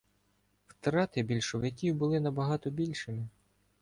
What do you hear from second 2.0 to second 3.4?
набагато більшими.